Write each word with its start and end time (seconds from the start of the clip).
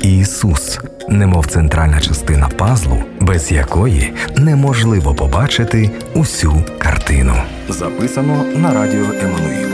Ісус, 0.00 0.78
немов 1.08 1.46
центральна 1.46 2.00
частина 2.00 2.48
пазлу, 2.48 3.02
без 3.20 3.52
якої 3.52 4.12
неможливо 4.36 5.14
побачити 5.14 5.90
усю 6.14 6.62
картину. 6.78 7.34
Записано 7.68 8.44
на 8.56 8.74
радіо 8.74 9.06
Еммануїл. 9.22 9.68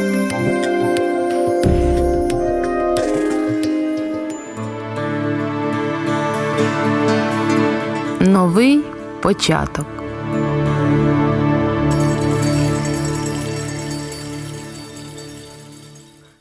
Новий 8.21 8.81
початок. 9.23 9.87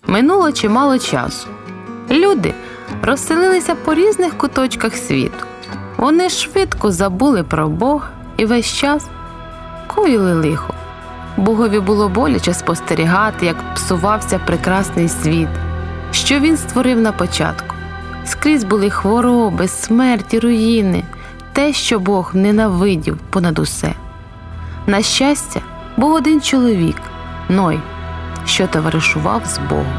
Минуло 0.07 0.51
чимало 0.51 0.99
часу. 0.99 1.47
Люди 2.11 2.53
розселилися 3.03 3.75
по 3.75 3.93
різних 3.93 4.37
куточках 4.37 4.95
світу. 4.95 5.45
Вони 5.97 6.29
швидко 6.29 6.91
забули 6.91 7.43
про 7.43 7.67
Бога 7.67 8.09
і 8.37 8.45
весь 8.45 8.73
час 8.73 9.07
коїли 9.87 10.33
лихо. 10.33 10.73
Богові 11.37 11.79
було 11.79 12.09
боляче 12.09 12.53
спостерігати, 12.53 13.45
як 13.45 13.75
псувався 13.75 14.39
прекрасний 14.39 15.09
світ, 15.09 15.47
що 16.11 16.39
він 16.39 16.57
створив 16.57 16.99
на 16.99 17.11
початку. 17.11 17.75
Скрізь 18.25 18.63
були 18.63 18.89
хвороби, 18.89 19.67
смерті, 19.67 20.39
руїни, 20.39 21.03
те, 21.53 21.73
що 21.73 21.99
Бог 21.99 22.31
ненавидів 22.33 23.17
понад 23.17 23.59
усе. 23.59 23.93
На 24.87 25.01
щастя, 25.01 25.61
був 25.97 26.13
один 26.13 26.41
чоловік 26.41 26.97
Ной, 27.49 27.79
що 28.45 28.67
товаришував 28.67 29.41
з 29.45 29.57
Богом. 29.69 29.93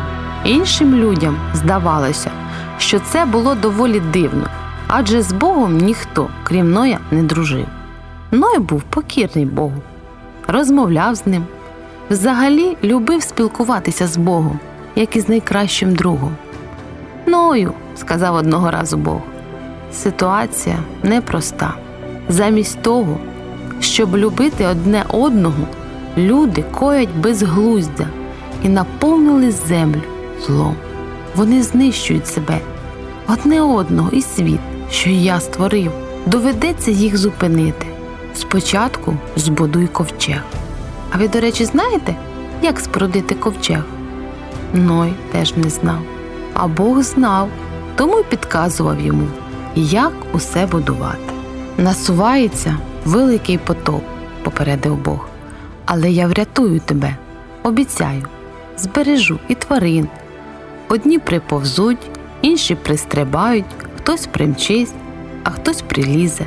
Іншим 0.45 0.95
людям 0.95 1.37
здавалося, 1.55 2.31
що 2.79 3.01
це 3.01 3.25
було 3.25 3.55
доволі 3.55 4.01
дивно, 4.01 4.47
адже 4.89 5.23
з 5.23 5.33
Богом 5.33 5.77
ніхто, 5.77 6.29
крім 6.45 6.73
Ноя, 6.73 6.99
не 7.11 7.23
дружив. 7.23 7.67
Ной 8.31 8.59
був 8.59 8.83
покірний 8.83 9.45
Богу, 9.45 9.83
розмовляв 10.49 11.15
з 11.15 11.27
ним, 11.27 11.45
взагалі 12.11 12.77
любив 12.85 13.23
спілкуватися 13.23 14.07
з 14.07 14.17
Богом, 14.17 14.59
як 14.97 15.17
із 15.17 15.29
найкращим 15.29 15.95
другом. 15.95 16.37
Ною, 17.27 17.73
сказав 17.97 18.35
одного 18.35 18.71
разу 18.71 18.97
Бог, 18.97 19.21
ситуація 19.93 20.77
непроста. 21.03 21.75
Замість 22.29 22.83
того, 22.83 23.19
щоб 23.81 24.17
любити 24.17 24.67
одне 24.67 25.05
одного, 25.09 25.67
люди 26.17 26.65
коять 26.79 27.17
безглуздя 27.17 28.07
і 28.63 28.69
наповнили 28.69 29.51
землю 29.51 30.03
злом. 30.47 30.77
Вони 31.37 31.63
знищують 31.63 32.27
себе, 32.27 32.61
одне 33.29 33.63
одного 33.63 34.11
і 34.11 34.23
світ, 34.23 34.61
що 34.91 35.11
я 35.11 35.41
створив. 35.41 35.93
Доведеться 36.27 36.91
їх 36.91 37.17
зупинити. 37.17 37.87
Спочатку 38.35 39.17
збудуй 39.37 39.87
ковчег. 39.87 40.43
А 41.11 41.19
ви, 41.19 41.29
до 41.29 41.41
речі, 41.41 41.65
знаєте, 41.65 42.17
як 42.63 42.81
спорудити 42.81 43.35
ковчег? 43.35 43.85
Ной 44.75 45.15
теж 45.33 45.57
не 45.57 45.71
знав. 45.71 45.99
А 46.55 46.67
Бог 46.67 47.03
знав, 47.03 47.49
тому 47.97 48.19
й 48.19 48.25
підказував 48.25 49.01
йому, 49.01 49.27
як 49.75 50.13
усе 50.33 50.67
будувати. 50.67 51.33
Насувається 51.79 52.77
великий 53.05 53.59
потоп, 53.59 54.03
попередив 54.43 54.97
Бог. 54.97 55.29
Але 55.85 56.11
я 56.11 56.27
врятую 56.27 56.81
тебе, 56.81 57.17
обіцяю, 57.63 58.23
збережу 58.77 59.39
і 59.49 59.55
тварин. 59.55 60.09
Одні 60.89 61.19
приповзуть, 61.19 62.11
інші 62.43 62.75
пристрибають, 62.75 63.65
хтось 63.97 64.27
примчись, 64.27 64.93
а 65.45 65.51
хтось 65.51 65.83
прилізе. 65.83 66.47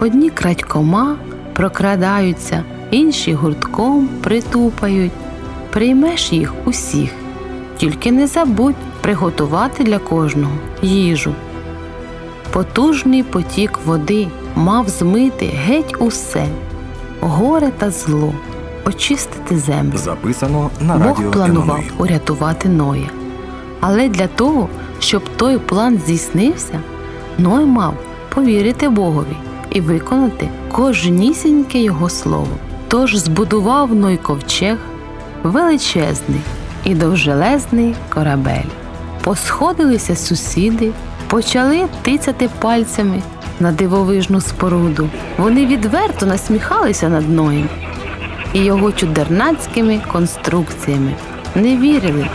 Одні 0.00 0.30
крадькома 0.30 1.16
прокрадаються, 1.52 2.64
інші 2.90 3.34
гуртком 3.34 4.08
притупають. 4.22 5.12
Приймеш 5.70 6.32
їх 6.32 6.52
усіх, 6.64 7.10
тільки 7.76 8.12
не 8.12 8.26
забудь 8.26 8.74
приготувати 9.00 9.84
для 9.84 9.98
кожного 9.98 10.52
їжу. 10.82 11.34
Потужний 12.52 13.22
потік 13.22 13.78
води 13.86 14.28
мав 14.54 14.88
змити 14.88 15.46
геть 15.46 15.96
усе, 15.98 16.46
горе 17.20 17.70
та 17.78 17.90
зло, 17.90 18.34
очистити 18.86 19.58
землю. 19.58 19.96
Записано 19.96 20.70
на 20.80 20.94
Бог 20.96 21.06
радіо 21.06 21.30
планував 21.30 21.68
Еммануїл. 21.68 21.92
урятувати 21.98 22.68
Ноя. 22.68 23.08
Але 23.86 24.08
для 24.08 24.26
того, 24.26 24.68
щоб 24.98 25.22
той 25.36 25.58
план 25.58 25.98
здійснився, 25.98 26.80
Ной 27.38 27.64
мав 27.64 27.94
повірити 28.34 28.88
Богові 28.88 29.36
і 29.70 29.80
виконати 29.80 30.48
кожнісіньке 30.72 31.78
його 31.78 32.08
слово. 32.08 32.48
Тож 32.88 33.16
збудував 33.16 33.94
Ной 33.94 34.16
ковчег 34.16 34.78
величезний 35.42 36.40
і 36.84 36.94
довжелезний 36.94 37.94
корабель. 38.14 38.70
Посходилися 39.24 40.16
сусіди, 40.16 40.90
почали 41.28 41.84
тицяти 42.02 42.50
пальцями 42.58 43.22
на 43.60 43.72
дивовижну 43.72 44.40
споруду. 44.40 45.08
Вони 45.38 45.66
відверто 45.66 46.26
насміхалися 46.26 47.08
над 47.08 47.30
Ноєм 47.30 47.68
і 48.52 48.58
його 48.58 48.92
чудернацькими 48.92 50.00
конструкціями. 50.12 51.14
Не 51.54 51.76
вірили, 51.76 52.26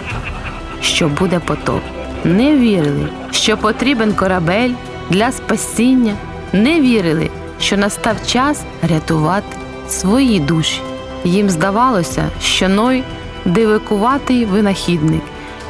що 0.81 1.07
буде 1.07 1.39
потоп. 1.39 1.81
Не 2.23 2.57
вірили, 2.57 3.07
що 3.31 3.57
потрібен 3.57 4.13
корабель 4.13 4.71
для 5.09 5.31
спасіння. 5.31 6.13
Не 6.53 6.81
вірили, 6.81 7.29
що 7.59 7.77
настав 7.77 8.15
час 8.27 8.63
рятувати 8.89 9.57
свої 9.89 10.39
душі. 10.39 10.81
Їм 11.23 11.49
здавалося, 11.49 12.29
що 12.41 12.69
Ной 12.69 13.03
дивикуватий 13.45 14.45
винахідник, 14.45 15.21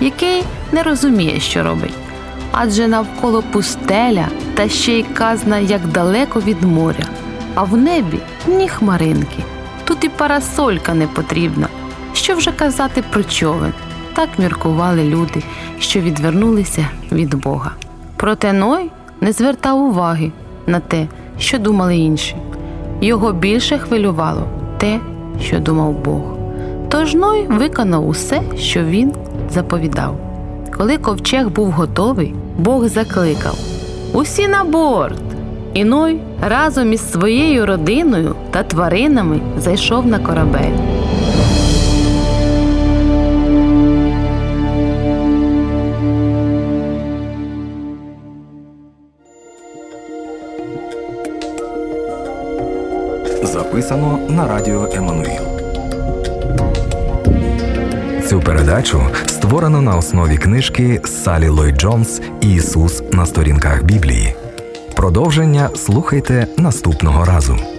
який 0.02 0.44
не 0.72 0.84
розуміє, 0.84 1.40
що 1.40 1.64
робить. 1.64 1.94
Адже 2.52 2.88
навколо 2.88 3.42
пустеля 3.42 4.28
та 4.56 4.70
ще 4.70 4.92
й 5.00 5.04
казна 5.04 5.58
як 5.58 5.88
далеко 5.88 6.40
від 6.42 6.64
моря, 6.64 7.06
а 7.56 7.64
в 7.64 7.78
небі 7.78 8.20
ні 8.48 8.70
хмаринки. 8.70 9.44
Тут 9.84 10.04
і 10.04 10.10
парасолька 10.10 10.94
не 10.94 11.08
потрібна. 11.08 11.68
Що 12.14 12.36
вже 12.36 12.52
казати 12.52 13.04
про 13.10 13.24
човен? 13.24 13.74
Так 14.20 14.30
міркували 14.40 15.04
люди, 15.04 15.44
що 15.80 16.00
відвернулися 16.00 16.88
від 17.12 17.36
Бога. 17.36 17.72
Проте 18.16 18.54
Ной 18.54 18.92
не 19.22 19.32
звертав 19.32 19.82
уваги 19.82 20.32
на 20.68 20.80
те, 20.80 21.08
що 21.38 21.60
думали 21.60 21.98
інші. 21.98 22.36
Його 23.02 23.34
більше 23.34 23.78
хвилювало 23.78 24.48
те, 24.78 25.00
що 25.42 25.60
думав 25.60 25.94
Бог. 25.94 26.22
Тож 26.90 27.14
Ной 27.14 27.46
виконав 27.50 28.08
усе, 28.08 28.42
що 28.58 28.84
він 28.84 29.14
заповідав. 29.50 30.20
Коли 30.78 30.98
ковчег 30.98 31.50
був 31.50 31.72
готовий, 31.72 32.36
Бог 32.58 32.88
закликав 32.88 33.58
Усі 34.14 34.48
на 34.48 34.64
борт! 34.64 35.24
І 35.74 35.84
Ной 35.84 36.20
разом 36.42 36.94
із 36.94 37.12
своєю 37.12 37.66
родиною 37.66 38.36
та 38.52 38.64
тваринами 38.64 39.40
зайшов 39.58 40.08
на 40.08 40.20
корабель. 40.20 40.99
Записано 53.54 54.20
на 54.30 54.48
радіо 54.48 54.90
Еммануїл. 54.94 55.44
Цю 58.30 58.40
передачу 58.40 59.02
створено 59.26 59.82
на 59.82 59.98
основі 59.98 60.38
книжки 60.38 61.02
Салі 61.06 61.50
Лой 61.50 61.72
Джонс 61.72 62.22
Ісус 62.42 63.04
на 63.12 63.26
сторінках 63.26 63.84
Біблії. 63.84 64.36
Продовження 64.96 65.70
слухайте 65.76 66.48
наступного 66.58 67.26
разу. 67.26 67.79